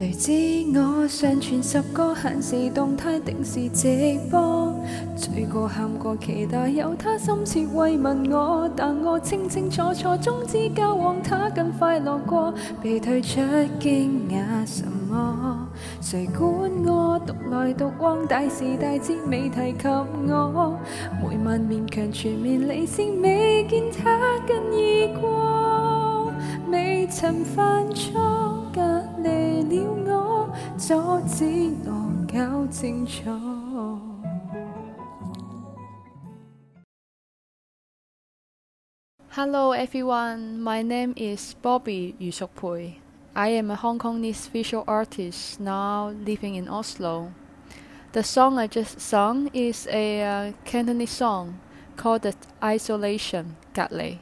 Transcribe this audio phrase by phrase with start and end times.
[0.00, 0.32] 谁知
[0.78, 4.74] 我上传十个限时动态定时直播，
[5.14, 12.50] 醉过喊过期待有他深切慰问我，但我清清楚楚终止交往，他更快乐过，
[12.82, 13.42] 被退出
[13.78, 15.68] 惊讶什么？
[16.00, 16.48] 谁管
[16.86, 20.78] 我独来独往，大时大节未提及我，
[21.22, 26.32] 每晚勉强全面理性，未见他更易过，
[26.72, 28.18] 未曾犯错，
[30.89, 31.45] 我，阻止
[31.85, 33.21] 我搞清楚。
[39.29, 42.95] Hello everyone, my name is Bobby Yu Suk Pui.
[43.35, 47.33] I am a Hong Kongese visual artist now living in Oslo.
[48.13, 51.59] The song I just sung is a uh, Cantonese song
[51.97, 52.33] called the
[52.63, 54.21] Isolation Gatley,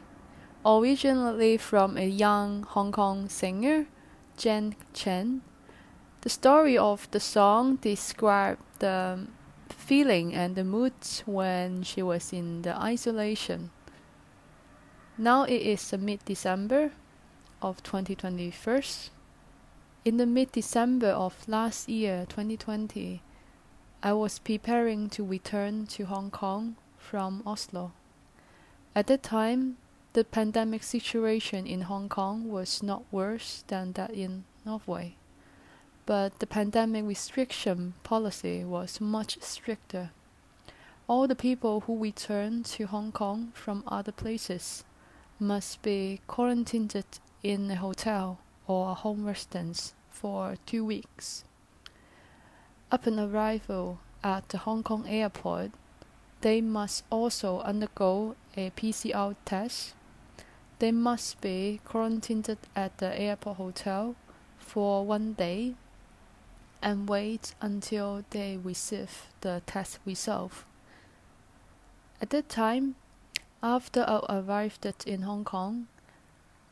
[0.66, 3.86] originally from a young Hong Kong singer,
[4.36, 5.42] Jen Chen.
[6.23, 9.27] the story of the song describes the
[9.69, 10.93] feeling and the mood
[11.27, 13.71] when she was in the isolation.
[15.17, 16.93] Now it is mid December
[17.63, 18.83] of 2021.
[20.05, 23.23] In the mid December of last year, 2020,
[24.03, 27.93] I was preparing to return to Hong Kong from Oslo.
[28.95, 29.77] At that time,
[30.13, 35.17] the pandemic situation in Hong Kong was not worse than that in Norway,
[36.09, 40.11] but the pandemic restriction policy was much stricter.
[41.07, 44.85] All the people who return to Hong Kong from other places
[45.39, 46.95] must be quarantined
[47.43, 51.45] in a hotel or a home residence for two weeks.
[52.91, 55.73] Upon arrival at the Hong Kong airport,
[56.41, 59.93] they must also undergo a PCR test.
[60.79, 64.17] They must be quarantined at the airport hotel
[64.57, 65.75] for one day
[66.83, 70.65] and wait until they receive the test result.
[72.21, 72.97] At that time,
[73.63, 75.87] after I arrived in Hong Kong,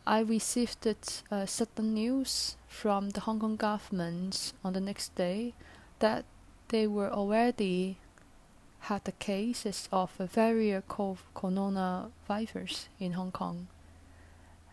[0.06, 0.86] I received
[1.30, 5.52] uh, sudden news from the Hong Kong government on the next day
[5.98, 6.24] that
[6.68, 7.98] they were already
[8.80, 13.66] had the cases of of coronavirus in Hong Kong,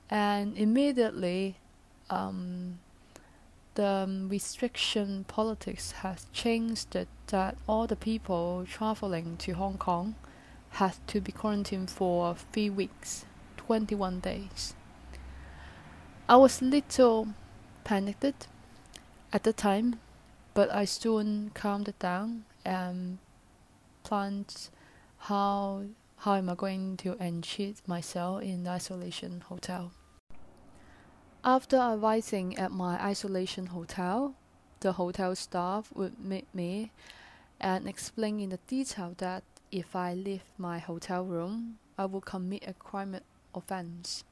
[0.09, 1.55] and immediately,
[2.11, 2.77] um,
[3.75, 6.95] the um, restriction politics has changed
[7.27, 10.15] that, all the people traveling to Hong Kong
[10.71, 13.25] had to be quarantined for three weeks,
[13.57, 14.75] 21 days.
[16.29, 17.29] I was a little
[17.83, 18.47] panicked
[19.31, 19.99] at the time,
[20.53, 23.17] but I soon calmed down and
[24.03, 24.69] planned
[25.17, 25.83] how
[26.17, 29.91] how am I going to enchant myself in the isolation hotel.
[31.45, 34.33] After arriving at my isolation hotel,
[34.79, 36.91] the hotel staff would meet me
[37.59, 42.63] and explain in the detail that if I leave my hotel room, I will commit
[42.65, 43.19] a crime
[43.53, 44.23] offense.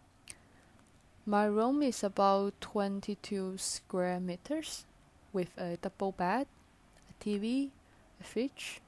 [1.25, 4.85] My room is about 22 square meters
[5.33, 6.47] with a double bed,
[7.09, 7.72] a TV,
[8.22, 8.79] a fridge,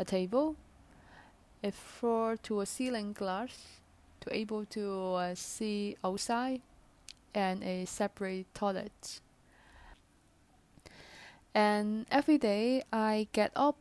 [0.00, 0.56] a table,
[1.62, 3.80] a floor to a ceiling glass
[4.22, 6.60] to able to uh, see outside,
[7.38, 9.20] and a separate toilet.
[11.54, 13.78] And every day I get up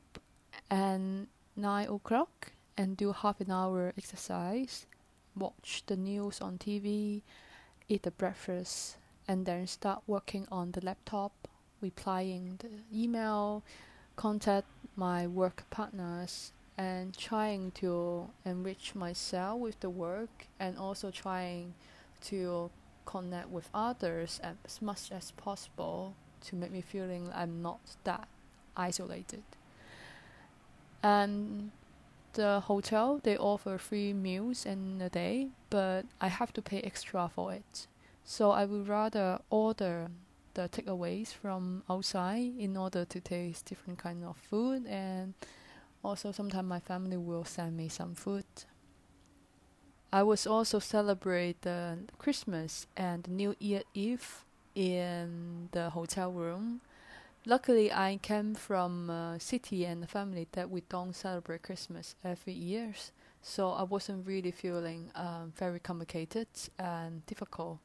[0.69, 0.99] at
[1.55, 4.85] 9 o'clock and do half an hour exercise,
[5.35, 7.23] watch the news on TV,
[7.89, 8.97] eat the breakfast,
[9.27, 11.47] and then start working on the laptop,
[11.81, 13.63] replying the email,
[14.15, 21.73] contact my work partners, and trying to enrich myself with the work and also trying
[22.21, 22.69] to
[23.07, 28.27] connect with others as much as possible to make me feeling I'm not that
[28.75, 29.43] isolated.
[31.01, 31.71] And
[32.33, 37.29] the hotel they offer free meals in a day, but I have to pay extra
[37.33, 37.87] for it.
[38.23, 40.09] So I would rather order
[40.53, 45.33] the takeaways from outside in order to taste different kind of food and
[46.03, 48.45] also sometimes my family will send me some food.
[50.11, 56.81] I was also celebrate the Christmas and New Year Eve in the hotel room.
[57.45, 62.53] Luckily, I came from a city and a family that we don't celebrate Christmas every
[62.53, 62.93] year,
[63.41, 66.47] so I wasn't really feeling um, very complicated
[66.79, 67.79] and difficult